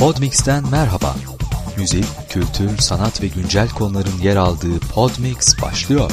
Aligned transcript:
Podmix'ten 0.00 0.70
merhaba. 0.70 1.14
Müzik, 1.76 2.04
kültür, 2.28 2.78
sanat 2.78 3.22
ve 3.22 3.26
güncel 3.26 3.68
konuların 3.68 4.18
yer 4.22 4.36
aldığı 4.36 4.80
Podmix 4.80 5.62
başlıyor. 5.62 6.12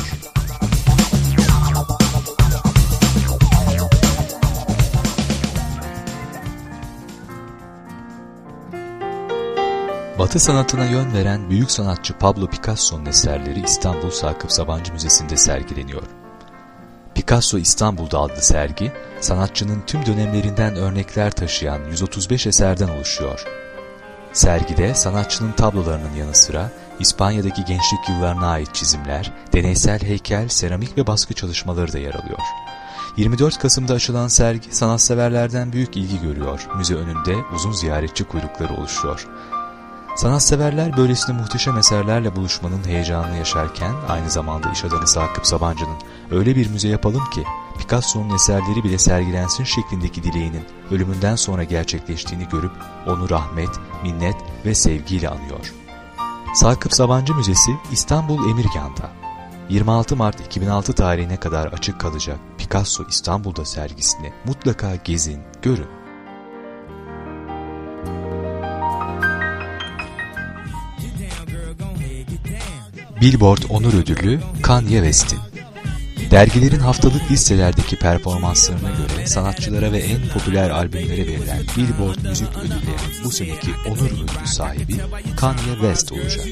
Batı 10.19 10.39
sanatına 10.39 10.85
yön 10.85 11.13
veren 11.13 11.49
büyük 11.49 11.71
sanatçı 11.71 12.13
Pablo 12.13 12.47
Picasso'nun 12.47 13.05
eserleri 13.05 13.63
İstanbul 13.63 14.11
Sakıp 14.11 14.51
Sabancı 14.51 14.93
Müzesi'nde 14.93 15.37
sergileniyor. 15.37 16.03
Picasso 17.15 17.57
İstanbul'da 17.57 18.19
adlı 18.19 18.41
sergi, 18.41 18.91
sanatçının 19.21 19.83
tüm 19.87 20.05
dönemlerinden 20.05 20.75
örnekler 20.75 21.31
taşıyan 21.31 21.79
135 21.91 22.47
eserden 22.47 22.87
oluşuyor. 22.87 23.66
Sergide 24.33 24.95
sanatçının 24.95 25.51
tablolarının 25.51 26.15
yanı 26.15 26.35
sıra 26.35 26.71
İspanya'daki 26.99 27.65
gençlik 27.65 28.09
yıllarına 28.09 28.47
ait 28.47 28.73
çizimler, 28.73 29.31
deneysel 29.53 30.01
heykel, 30.01 30.47
seramik 30.47 30.97
ve 30.97 31.07
baskı 31.07 31.33
çalışmaları 31.33 31.93
da 31.93 31.97
yer 31.97 32.13
alıyor. 32.13 32.39
24 33.17 33.57
Kasım'da 33.57 33.93
açılan 33.93 34.27
sergi 34.27 34.75
sanatseverlerden 34.75 35.73
büyük 35.73 35.97
ilgi 35.97 36.21
görüyor. 36.21 36.67
Müze 36.77 36.95
önünde 36.95 37.35
uzun 37.55 37.71
ziyaretçi 37.71 38.23
kuyrukları 38.23 38.73
oluşuyor. 38.73 39.27
Sanatseverler 40.17 40.97
böylesine 40.97 41.35
muhteşem 41.37 41.77
eserlerle 41.77 42.35
buluşmanın 42.35 42.83
heyecanını 42.85 43.37
yaşarken 43.37 43.95
aynı 44.07 44.29
zamanda 44.29 44.71
iş 44.71 44.83
adamı 44.83 45.07
Sakıp 45.07 45.47
Sabancı'nın 45.47 45.97
öyle 46.31 46.55
bir 46.55 46.69
müze 46.69 46.87
yapalım 46.87 47.29
ki 47.29 47.43
Picasso'nun 47.77 48.35
eserleri 48.35 48.83
bile 48.83 48.97
sergilensin 48.97 49.63
şeklindeki 49.63 50.23
dileğinin 50.23 50.65
ölümünden 50.91 51.35
sonra 51.35 51.63
gerçekleştiğini 51.63 52.47
görüp 52.49 52.71
onu 53.07 53.29
rahmet, 53.29 53.69
minnet 54.03 54.35
ve 54.65 54.75
sevgiyle 54.75 55.29
anıyor. 55.29 55.73
Sakıp 56.53 56.93
Sabancı 56.93 57.35
Müzesi 57.35 57.71
İstanbul 57.91 58.49
Emirgan'da 58.49 59.09
26 59.69 60.15
Mart 60.15 60.45
2006 60.45 60.93
tarihine 60.93 61.37
kadar 61.37 61.67
açık 61.67 61.99
kalacak 61.99 62.39
Picasso 62.57 63.03
İstanbul'da 63.09 63.65
sergisini 63.65 64.33
mutlaka 64.45 64.95
gezin, 64.95 65.41
görün. 65.61 65.96
Billboard 73.21 73.61
Onur 73.69 73.93
Ödülü 73.93 74.39
Kanye 74.63 74.97
West'in 74.97 75.39
Dergilerin 76.31 76.79
haftalık 76.79 77.31
listelerdeki 77.31 77.95
performanslarına 77.95 78.89
göre 78.89 79.27
sanatçılara 79.27 79.91
ve 79.91 79.97
en 79.97 80.27
popüler 80.33 80.69
albümlere 80.69 81.27
verilen 81.27 81.61
Billboard 81.77 82.29
Müzik 82.29 82.57
Ödülleri'nin 82.57 83.23
bu 83.23 83.31
seneki 83.31 83.71
onur 83.89 84.11
ödülü 84.11 84.47
sahibi 84.47 84.97
Kanye 85.37 85.73
West 85.73 86.11
olacak. 86.11 86.45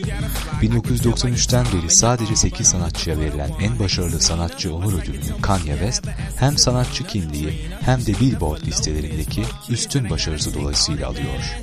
1993'ten 0.62 1.66
beri 1.66 1.90
sadece 1.90 2.36
8 2.36 2.68
sanatçıya 2.68 3.20
verilen 3.20 3.52
en 3.62 3.80
başarılı 3.80 4.20
sanatçı 4.20 4.76
onur 4.76 4.94
ödülünü 4.94 5.42
Kanye 5.42 5.74
West 5.74 6.08
hem 6.40 6.58
sanatçı 6.58 7.08
kimliği 7.08 7.70
hem 7.82 8.06
de 8.06 8.20
Billboard 8.20 8.62
listelerindeki 8.62 9.44
üstün 9.70 10.10
başarısı 10.10 10.54
dolayısıyla 10.54 11.08
alıyor. 11.08 11.56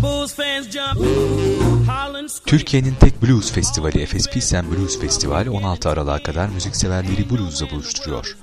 Bulls 0.00 0.32
fans 0.32 0.66
jump 0.66 1.00
Ooh. 1.00 1.84
Türkiye'nin 2.46 2.94
tek 3.00 3.22
blues 3.22 3.52
festivali 3.52 4.00
Efes 4.02 4.30
Pilsen 4.30 4.64
Blues 4.70 5.00
Festival 5.00 5.46
16 5.46 5.88
Aralık'a 5.88 6.22
kadar 6.22 6.48
müzikseverleri 6.48 7.30
blues'la 7.30 7.70
buluşturuyor. 7.70 8.36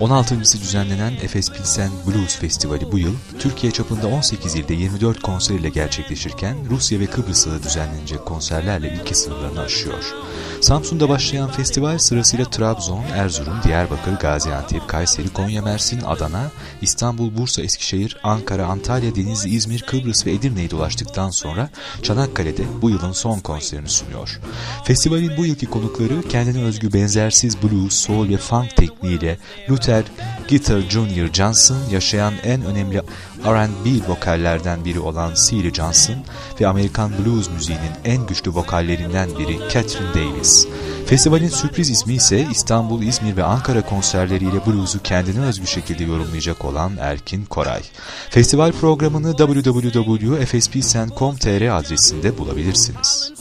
16.sı 0.00 0.60
düzenlenen 0.60 1.12
Efes 1.22 1.50
Pilsen 1.50 1.90
Blues 2.06 2.36
Festivali 2.36 2.92
bu 2.92 2.98
yıl 2.98 3.14
Türkiye 3.38 3.72
çapında 3.72 4.06
18 4.06 4.54
ilde 4.54 4.74
24 4.74 5.22
konser 5.22 5.54
ile 5.54 5.68
gerçekleşirken 5.68 6.56
Rusya 6.70 7.00
ve 7.00 7.06
Kıbrıs'ta 7.06 7.62
düzenlenecek 7.62 8.26
konserlerle 8.26 8.88
ülke 8.88 9.14
sınırlarını 9.14 9.60
aşıyor. 9.60 10.14
Samsun'da 10.60 11.08
başlayan 11.08 11.50
festival 11.50 11.98
sırasıyla 11.98 12.44
Trabzon, 12.44 13.04
Erzurum, 13.14 13.54
Diyarbakır, 13.64 14.12
Gaziantep, 14.12 14.88
Kayseri, 14.88 15.28
Konya, 15.28 15.62
Mersin, 15.62 16.00
Adana, 16.00 16.50
İstanbul, 16.82 17.36
Bursa, 17.36 17.62
Eskişehir, 17.62 18.16
Ankara, 18.22 18.66
Antalya, 18.66 19.14
Denizli, 19.14 19.50
İzmir, 19.50 19.82
Kıbrıs 19.82 20.26
ve 20.26 20.32
Edirne'yi 20.32 20.70
dolaştıktan 20.70 21.30
sonra 21.30 21.70
Çanakkale'de 22.02 22.64
bu 22.82 22.90
yılın 23.04 23.12
son 23.12 23.38
konserini 23.38 23.88
sunuyor. 23.88 24.40
Festivalin 24.84 25.36
bu 25.36 25.46
yılki 25.46 25.66
konukları 25.66 26.22
kendine 26.28 26.62
özgü 26.62 26.92
benzersiz 26.92 27.62
blues, 27.62 27.94
soul 27.94 28.28
ve 28.28 28.36
funk 28.36 28.76
tekniğiyle 28.76 29.38
Luther 29.70 30.04
Guitar 30.48 30.80
Jr. 30.80 31.32
Johnson 31.32 31.78
yaşayan 31.90 32.34
en 32.44 32.64
önemli 32.64 33.02
R&B 33.44 34.08
vokallerden 34.08 34.84
biri 34.84 35.00
olan 35.00 35.34
Celia 35.34 35.74
Johnson 35.74 36.16
ve 36.60 36.66
Amerikan 36.66 37.12
blues 37.18 37.50
müziğinin 37.50 37.92
en 38.04 38.26
güçlü 38.26 38.50
vokallerinden 38.50 39.28
biri 39.38 39.58
Catherine 39.72 40.14
Davis. 40.14 40.66
Festivalin 41.06 41.48
sürpriz 41.48 41.90
ismi 41.90 42.14
ise 42.14 42.46
İstanbul, 42.50 43.02
İzmir 43.02 43.36
ve 43.36 43.44
Ankara 43.44 43.82
konserleriyle 43.82 44.66
blues'u 44.66 45.02
kendine 45.02 45.40
özgü 45.40 45.66
şekilde 45.66 46.04
yorumlayacak 46.04 46.64
olan 46.64 46.92
Erkin 47.00 47.44
Koray. 47.44 47.82
Festival 48.30 48.72
programını 48.72 49.36
www.fspsen.com.tr 49.36 51.78
adresinde 51.78 52.38
bulabilirsiniz. 52.38 53.32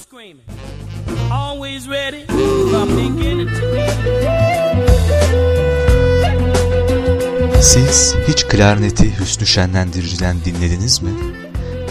Always 1.32 1.88
ready 1.88 2.24
siz 7.64 8.16
hiç 8.28 8.48
klarneti 8.48 9.20
Hüsnü 9.20 9.48
Şenlendirici'den 9.48 10.38
dinlediniz 10.46 11.02
mi? 11.02 11.10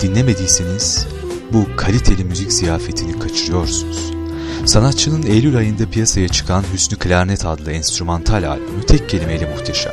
Dinlemediyseniz 0.03 1.07
bu 1.53 1.67
kaliteli 1.77 2.25
müzik 2.25 2.53
ziyafetini 2.53 3.19
kaçırıyorsunuz. 3.19 4.22
Sanatçının 4.67 5.23
Eylül 5.23 5.57
ayında 5.57 5.91
piyasaya 5.91 6.29
çıkan 6.29 6.65
Hüsnü 6.73 6.99
Klarnet 6.99 7.47
adlı 7.47 7.73
enstrümantal 7.73 8.49
albümü 8.49 8.87
tek 8.87 9.09
kelimeyle 9.09 9.47
muhteşem. 9.47 9.93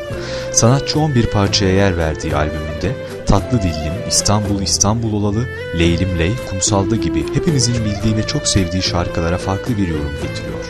Sanatçı 0.53 0.99
11 0.99 1.25
parçaya 1.25 1.75
yer 1.75 1.97
verdiği 1.97 2.35
albümünde 2.35 2.95
Tatlı 3.25 3.61
Dillim, 3.61 3.93
İstanbul 4.09 4.61
İstanbul 4.61 5.13
Olalı, 5.13 5.45
Leylim 5.79 6.19
Ley, 6.19 6.31
Kumsalda 6.49 6.95
gibi 6.95 7.35
hepimizin 7.35 7.85
bildiği 7.85 8.17
ve 8.17 8.27
çok 8.27 8.47
sevdiği 8.47 8.83
şarkılara 8.83 9.37
farklı 9.37 9.77
bir 9.77 9.87
yorum 9.87 10.11
getiriyor. 10.21 10.65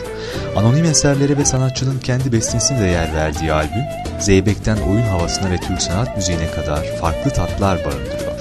Anonim 0.56 0.84
eserlere 0.84 1.36
ve 1.36 1.44
sanatçının 1.44 1.98
kendi 1.98 2.32
bestesine 2.32 2.80
de 2.80 2.86
yer 2.86 3.14
verdiği 3.14 3.52
albüm, 3.52 3.84
Zeybek'ten 4.20 4.76
oyun 4.76 5.02
havasına 5.02 5.50
ve 5.50 5.56
Türk 5.56 5.82
sanat 5.82 6.16
müziğine 6.16 6.50
kadar 6.50 6.84
farklı 7.00 7.30
tatlar 7.30 7.84
barındırıyor. 7.84 8.40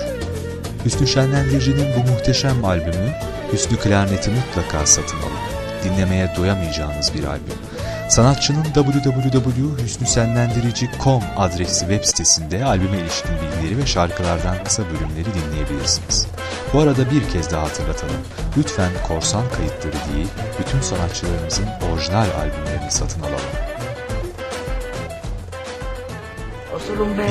Hüsnü 0.86 1.08
Şenlendirici'nin 1.08 1.88
bu 1.96 2.12
muhteşem 2.12 2.66
albümü, 2.66 3.14
Hüsnü 3.54 3.78
Klarnet'i 3.78 4.32
mutlaka 4.32 4.86
satın 4.86 5.18
alın. 5.18 5.32
Dinlemeye 5.84 6.34
doyamayacağınız 6.38 7.14
bir 7.14 7.24
albüm. 7.24 7.58
Sanatçının 8.10 8.64
www.hüsnüsenlendirici.com 8.64 11.24
adresli 11.38 11.80
web 11.80 12.04
sitesinde 12.04 12.66
albüme 12.66 12.98
ilişkin 12.98 13.32
bilgileri 13.32 13.78
ve 13.78 13.86
şarkılardan 13.86 14.64
kısa 14.64 14.84
bölümleri 14.84 15.28
dinleyebilirsiniz. 15.34 16.28
Bu 16.74 16.80
arada 16.80 17.12
bir 17.12 17.30
kez 17.30 17.52
daha 17.52 17.64
hatırlatalım. 17.64 18.16
Lütfen 18.58 18.92
korsan 19.08 19.44
kayıtları 19.58 20.14
değil, 20.14 20.28
bütün 20.60 20.82
sanatçılarımızın 20.82 21.68
orijinal 21.94 22.28
albümlerini 22.40 22.92
satın 22.92 23.22
alalım. 23.22 23.40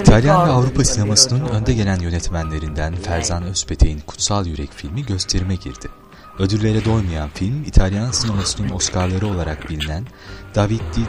İtalyan 0.01 0.49
ve 0.49 0.53
Avrupa 0.53 0.85
sinemasının 0.85 1.49
önde 1.49 1.75
gelen 1.75 2.01
yönetmenlerinden 2.01 2.95
Ferzan 2.95 3.43
Özpetek'in 3.43 4.01
Kutsal 4.01 4.47
Yürek 4.47 4.73
filmi 4.73 5.07
gösterime 5.07 5.55
girdi. 5.55 5.89
Ödüllere 6.39 6.85
doymayan 6.85 7.29
film, 7.35 7.65
İtalyan 7.65 8.11
sinemasının 8.11 8.71
Oscar'ları 8.71 9.27
olarak 9.27 9.71
bilinen 9.71 10.05
David 10.55 10.81
di 10.81 11.01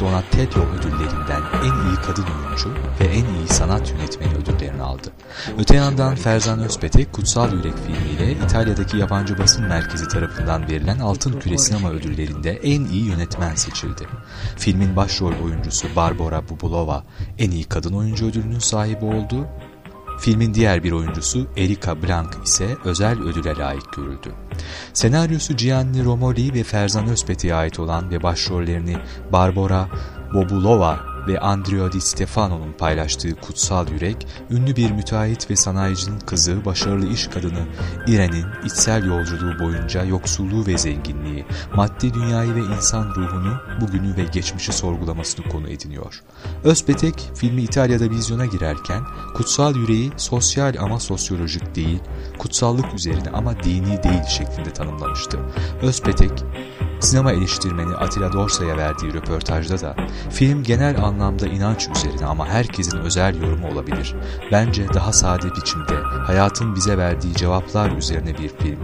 Donatello 0.00 0.66
ödüllerinden 0.78 1.42
en 1.64 1.88
iyi 1.88 1.96
kadın 2.06 2.24
oyuncu 2.24 2.74
ve 3.00 3.04
en 3.04 3.24
iyi 3.24 3.48
sanat 3.48 3.90
yönetmeni 3.90 4.32
ödüllerini 4.34 4.82
aldı. 4.82 5.12
Öte 5.58 5.76
yandan 5.76 6.14
Ferzan 6.14 6.58
Özpetek 6.58 7.12
Kutsal 7.12 7.52
Yürek 7.52 7.74
filmiyle 7.86 8.32
İtalya'daki 8.44 8.96
yabancı 8.96 9.38
basın 9.38 9.64
merkezi 9.64 10.08
tarafından 10.08 10.68
verilen 10.68 10.98
Altın 10.98 11.40
Küre 11.40 11.58
Sinema 11.58 11.90
ödüllerinde 11.90 12.50
en 12.50 12.84
iyi 12.84 13.04
yönetmen 13.04 13.54
seçildi. 13.54 14.06
Filmin 14.56 14.96
başrol 14.96 15.32
oyuncusu 15.44 15.88
Barbara 15.96 16.48
Bubulova 16.48 17.04
en 17.38 17.50
iyi 17.50 17.64
kadın 17.64 17.92
oyuncu 17.92 18.26
ödülünün 18.26 18.58
sahibi 18.58 19.04
oldu 19.04 19.46
Filmin 20.18 20.54
diğer 20.54 20.84
bir 20.84 20.92
oyuncusu 20.92 21.46
Erika 21.56 22.02
Blank 22.02 22.38
ise 22.44 22.76
özel 22.84 23.22
ödüle 23.22 23.56
layık 23.56 23.92
görüldü. 23.92 24.32
Senaryosu 24.92 25.56
Gianni 25.56 26.04
Romoli 26.04 26.54
ve 26.54 26.62
Ferzan 26.62 27.08
Özpetek'e 27.08 27.54
ait 27.54 27.78
olan 27.78 28.10
ve 28.10 28.22
başrollerini 28.22 28.96
Barbara 29.32 29.88
Bobulova 30.34 31.15
ve 31.28 31.40
Andrea 31.40 31.92
Di 31.92 32.00
Stefano'nun 32.00 32.72
paylaştığı 32.72 33.34
Kutsal 33.34 33.88
Yürek, 33.88 34.26
ünlü 34.50 34.76
bir 34.76 34.90
müteahhit 34.90 35.50
ve 35.50 35.56
sanayicinin 35.56 36.18
kızı, 36.18 36.64
başarılı 36.64 37.06
iş 37.06 37.26
kadını 37.26 37.66
Irene'in 38.06 38.46
içsel 38.64 39.04
yolculuğu 39.04 39.58
boyunca 39.58 40.04
yoksulluğu 40.04 40.66
ve 40.66 40.78
zenginliği, 40.78 41.46
maddi 41.74 42.14
dünyayı 42.14 42.54
ve 42.54 42.60
insan 42.60 43.08
ruhunu, 43.08 43.56
bugünü 43.80 44.16
ve 44.16 44.24
geçmişi 44.24 44.72
sorgulamasını 44.72 45.48
konu 45.48 45.68
ediniyor. 45.68 46.22
Özpetek, 46.64 47.30
filmi 47.34 47.62
İtalya'da 47.62 48.10
vizyona 48.10 48.46
girerken, 48.46 49.02
Kutsal 49.34 49.76
Yüreği 49.76 50.12
sosyal 50.16 50.74
ama 50.80 51.00
sosyolojik 51.00 51.74
değil, 51.74 52.00
kutsallık 52.38 52.94
üzerine 52.94 53.30
ama 53.30 53.62
dini 53.62 54.02
değil 54.02 54.24
şeklinde 54.28 54.72
tanımlamıştı. 54.72 55.38
Özpetek, 55.82 56.32
Sinema 57.00 57.32
eleştirmeni 57.32 57.94
Atilla 57.94 58.32
Dorsa'ya 58.32 58.76
verdiği 58.76 59.14
röportajda 59.14 59.80
da 59.80 59.96
film 60.30 60.62
genel 60.62 61.04
anlamda 61.04 61.46
inanç 61.46 61.88
üzerine 61.96 62.26
ama 62.26 62.48
herkesin 62.48 62.98
özel 62.98 63.42
yorumu 63.42 63.68
olabilir. 63.68 64.14
Bence 64.52 64.86
daha 64.94 65.12
sade 65.12 65.54
biçimde 65.56 65.94
hayatın 66.26 66.74
bize 66.74 66.98
verdiği 66.98 67.34
cevaplar 67.34 67.90
üzerine 67.90 68.38
bir 68.38 68.48
film. 68.48 68.78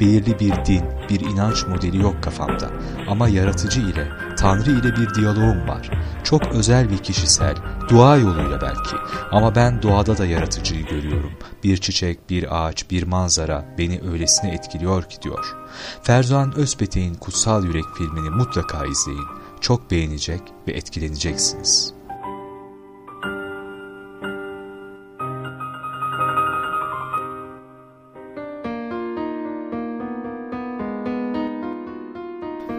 Belirli 0.00 0.40
bir 0.40 0.64
din, 0.64 0.82
bir 1.10 1.20
inanç 1.20 1.66
modeli 1.66 2.02
yok 2.02 2.22
kafamda 2.22 2.70
ama 3.08 3.28
yaratıcı 3.28 3.80
ile, 3.80 4.08
Tanrı 4.36 4.70
ile 4.70 4.96
bir 4.96 5.14
diyaloğum 5.14 5.68
var. 5.68 5.90
Çok 6.24 6.46
özel 6.46 6.90
ve 6.90 6.96
kişisel, 6.96 7.54
dua 7.88 8.16
yoluyla 8.16 8.60
belki 8.60 8.96
ama 9.32 9.54
ben 9.54 9.82
doğada 9.82 10.18
da 10.18 10.26
yaratıcıyı 10.26 10.86
görüyorum. 10.86 11.32
Bir 11.64 11.76
çiçek, 11.76 12.30
bir 12.30 12.66
ağaç, 12.66 12.90
bir 12.90 13.02
manzara 13.02 13.64
beni 13.78 14.00
öylesine 14.12 14.54
etkiliyor 14.54 15.02
ki 15.02 15.22
diyor. 15.22 15.56
Ferzan 16.02 16.56
Özpetek'in 16.56 17.14
Kutsal 17.14 17.64
Yürek 17.64 17.84
filmini 17.98 18.30
mutlaka 18.30 18.86
izleyin. 18.86 19.26
Çok 19.60 19.90
beğenecek 19.90 20.40
ve 20.68 20.72
etkileneceksiniz. 20.72 21.95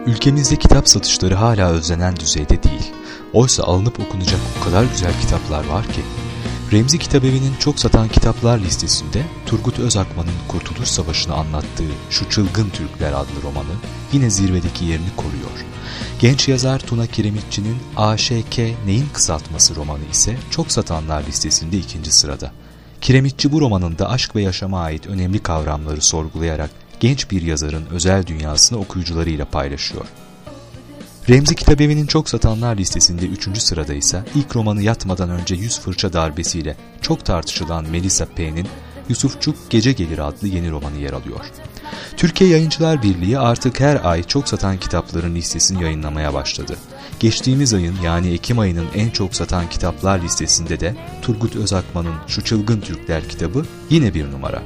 Ülkemizde 0.08 0.56
kitap 0.56 0.88
satışları 0.88 1.34
hala 1.34 1.70
özlenen 1.70 2.16
düzeyde 2.16 2.62
değil. 2.62 2.92
Oysa 3.32 3.62
alınıp 3.64 4.00
okunacak 4.00 4.40
o 4.60 4.64
kadar 4.64 4.84
güzel 4.84 5.20
kitaplar 5.20 5.66
var 5.66 5.84
ki. 5.84 6.00
Remzi 6.72 6.98
Kitabevi'nin 6.98 7.54
çok 7.58 7.78
satan 7.78 8.08
kitaplar 8.08 8.58
listesinde 8.58 9.22
Turgut 9.46 9.78
Özakman'ın 9.78 10.32
Kurtuluş 10.48 10.88
Savaşı'nı 10.88 11.34
anlattığı 11.34 11.90
Şu 12.10 12.30
Çılgın 12.30 12.70
Türkler 12.70 13.12
adlı 13.12 13.42
romanı 13.42 13.74
yine 14.12 14.30
zirvedeki 14.30 14.84
yerini 14.84 15.16
koruyor. 15.16 15.64
Genç 16.20 16.48
yazar 16.48 16.78
Tuna 16.78 17.06
Kiremitçi'nin 17.06 17.76
AŞK 17.96 18.58
Neyin 18.86 19.08
Kısaltması 19.12 19.76
romanı 19.76 20.04
ise 20.12 20.36
çok 20.50 20.72
satanlar 20.72 21.22
listesinde 21.22 21.78
ikinci 21.78 22.12
sırada. 22.12 22.52
Kiremitçi 23.00 23.52
bu 23.52 23.60
romanında 23.60 24.10
aşk 24.10 24.36
ve 24.36 24.42
yaşama 24.42 24.80
ait 24.80 25.06
önemli 25.06 25.38
kavramları 25.38 26.00
sorgulayarak 26.00 26.70
genç 27.00 27.30
bir 27.30 27.42
yazarın 27.42 27.86
özel 27.86 28.26
dünyasını 28.26 28.78
okuyucularıyla 28.78 29.44
paylaşıyor. 29.44 30.06
Remzi 31.28 31.54
Kitabevi'nin 31.54 32.06
çok 32.06 32.28
satanlar 32.28 32.76
listesinde 32.76 33.26
3. 33.26 33.62
sırada 33.62 33.94
ise 33.94 34.24
ilk 34.34 34.56
romanı 34.56 34.82
yatmadan 34.82 35.30
önce 35.30 35.54
yüz 35.54 35.80
fırça 35.80 36.12
darbesiyle 36.12 36.76
çok 37.00 37.24
tartışılan 37.24 37.84
Melisa 37.90 38.26
P'nin 38.26 38.68
Yusufçuk 39.08 39.70
Gece 39.70 39.92
Gelir 39.92 40.18
adlı 40.18 40.48
yeni 40.48 40.70
romanı 40.70 40.96
yer 40.96 41.12
alıyor. 41.12 41.40
Türkiye 42.16 42.50
Yayıncılar 42.50 43.02
Birliği 43.02 43.38
artık 43.38 43.80
her 43.80 44.04
ay 44.04 44.22
çok 44.22 44.48
satan 44.48 44.78
kitapların 44.78 45.34
listesini 45.34 45.82
yayınlamaya 45.82 46.34
başladı. 46.34 46.76
Geçtiğimiz 47.20 47.74
ayın 47.74 47.96
yani 48.04 48.32
Ekim 48.32 48.58
ayının 48.58 48.86
en 48.94 49.10
çok 49.10 49.34
satan 49.34 49.70
kitaplar 49.70 50.22
listesinde 50.22 50.80
de 50.80 50.96
Turgut 51.22 51.56
Özakman'ın 51.56 52.14
Şu 52.26 52.44
Çılgın 52.44 52.80
Türkler 52.80 53.28
kitabı 53.28 53.64
yine 53.90 54.14
bir 54.14 54.32
numara. 54.32 54.62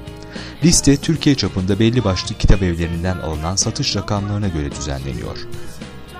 Liste 0.65 0.97
Türkiye 0.97 1.35
çapında 1.35 1.79
belli 1.79 2.05
başlı 2.05 2.39
kitap 2.39 2.63
evlerinden 2.63 3.19
alınan 3.19 3.57
satış 3.57 3.97
rakamlarına 3.97 4.49
göre 4.49 4.71
düzenleniyor. 4.71 5.39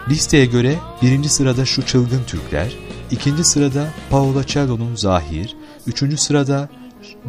Listeye 0.09 0.45
göre 0.45 0.79
birinci 1.03 1.29
sırada 1.29 1.65
Şu 1.65 1.87
Çılgın 1.87 2.25
Türkler, 2.27 2.77
ikinci 3.11 3.45
sırada 3.45 3.89
Paolo 4.11 4.45
Cello'nun 4.45 4.95
Zahir, 4.95 5.57
üçüncü 5.87 6.17
sırada 6.17 6.69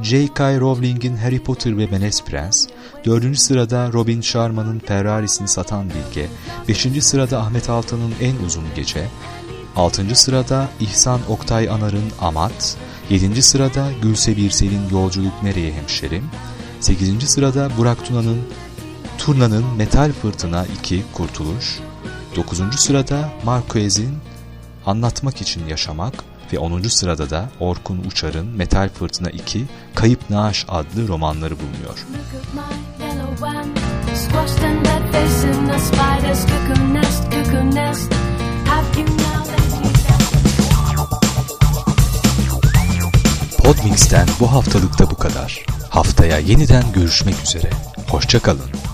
J.K. 0.01 0.59
Rowling'in 0.59 1.17
Harry 1.17 1.43
Potter 1.43 1.77
ve 1.77 1.87
Menes 1.87 2.23
Prens, 2.23 2.67
dördüncü 3.05 3.39
sırada 3.39 3.93
Robin 3.93 4.21
Sharma'nın 4.21 4.79
Ferrari'sini 4.79 5.47
satan 5.47 5.89
bilge, 5.89 6.29
beşinci 6.67 7.01
sırada 7.01 7.39
Ahmet 7.39 7.69
Altan'ın 7.69 8.13
En 8.21 8.45
Uzun 8.45 8.65
Gece, 8.75 9.07
altıncı 9.75 10.19
sırada 10.19 10.69
İhsan 10.79 11.19
Oktay 11.29 11.69
Anar'ın 11.69 12.11
Amat, 12.21 12.77
yedinci 13.09 13.41
sırada 13.41 13.87
Gülse 14.01 14.37
Birsel'in 14.37 14.89
Yolculuk 14.91 15.43
Nereye 15.43 15.73
Hemşerim, 15.73 16.23
sekizinci 16.83 17.27
sırada 17.27 17.69
Burak 17.77 18.05
Tuna'nın 18.05 18.41
Turna'nın 19.17 19.65
Metal 19.77 20.11
Fırtına 20.11 20.65
2 20.79 21.03
Kurtuluş, 21.13 21.79
9. 22.35 22.79
sırada 22.79 23.29
Marquez'in 23.43 24.17
Anlatmak 24.85 25.41
için 25.41 25.67
Yaşamak 25.67 26.13
ve 26.53 26.59
10. 26.59 26.81
sırada 26.81 27.29
da 27.29 27.49
Orkun 27.59 28.03
Uçar'ın 28.07 28.47
Metal 28.47 28.89
Fırtına 28.89 29.29
2 29.29 29.65
Kayıp 29.95 30.29
Naaş 30.29 30.65
adlı 30.69 31.07
romanları 31.07 31.55
bulunuyor. 31.59 32.05
Podmix'ten 43.57 44.27
bu 44.39 44.51
haftalıkta 44.51 45.11
bu 45.11 45.15
kadar. 45.15 45.72
Haftaya 45.93 46.39
yeniden 46.39 46.83
görüşmek 46.93 47.35
üzere. 47.43 47.69
Hoşçakalın. 48.09 48.92